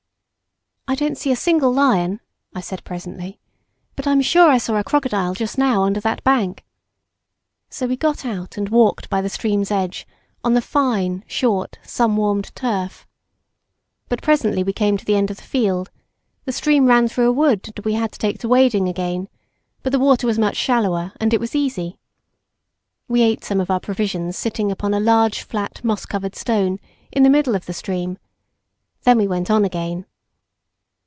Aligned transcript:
"I 0.87 0.95
don't 0.95 1.17
see 1.17 1.31
a 1.31 1.37
single 1.37 1.73
lion," 1.73 2.19
I 2.53 2.59
said 2.59 2.83
presently, 2.83 3.39
"but 3.95 4.05
I'm 4.05 4.21
sure 4.21 4.49
I 4.51 4.57
saw 4.57 4.75
a 4.75 4.83
crocodile 4.83 5.33
just 5.33 5.57
now 5.57 5.83
under 5.83 6.01
that 6.01 6.21
bank." 6.25 6.65
So 7.69 7.87
we 7.87 7.95
got 7.95 8.25
out 8.25 8.57
and 8.57 8.67
walked 8.67 9.09
by 9.09 9.21
the 9.21 9.29
stream's 9.29 9.71
edge 9.71 10.05
on 10.43 10.53
the 10.53 10.59
short, 11.27 11.75
fine, 11.81 11.87
sun 11.89 12.17
warmed 12.17 12.51
turf. 12.55 13.07
But 14.09 14.21
presently 14.21 14.65
we 14.65 14.73
came 14.73 14.97
to 14.97 15.05
the 15.05 15.15
end 15.15 15.31
of 15.31 15.37
the 15.37 15.43
field; 15.43 15.89
the 16.43 16.51
stream 16.51 16.87
ran 16.87 17.07
through 17.07 17.29
a 17.29 17.31
wood, 17.31 17.71
and 17.73 17.85
we 17.85 17.93
had 17.93 18.11
to 18.11 18.19
take 18.19 18.39
to 18.39 18.49
wading 18.49 18.89
again, 18.89 19.29
but 19.83 19.93
the 19.93 19.99
water 19.99 20.27
was 20.27 20.37
much 20.37 20.57
shallower 20.57 21.13
and 21.21 21.33
it 21.33 21.39
was 21.39 21.55
easy. 21.55 21.99
We 23.07 23.21
ate 23.21 23.45
some 23.45 23.61
of 23.61 23.71
our 23.71 23.79
provisions, 23.79 24.35
sitting 24.35 24.73
upon 24.73 24.93
a 24.93 24.99
large, 24.99 25.43
flat, 25.43 25.85
moss 25.85 26.05
covered 26.05 26.35
stone, 26.35 26.79
in 27.13 27.23
the 27.23 27.29
middle 27.29 27.55
of 27.55 27.65
the 27.65 27.73
stream. 27.73 28.17
Then 29.03 29.17
we 29.17 29.27
went 29.27 29.49
on 29.49 29.63
again. 29.63 30.05